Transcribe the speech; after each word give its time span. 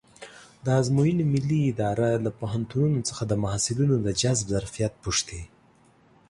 د 0.65 0.65
ازموینو 0.79 1.23
ملي 1.33 1.61
اداره 1.71 2.09
له 2.25 2.31
پوهنتونونو 2.39 2.99
څخه 3.09 3.23
د 3.25 3.33
محصلینو 3.43 3.95
د 4.05 4.07
جذب 4.21 4.47
ظرفیت 4.53 4.93
پوښتي. 5.03 5.41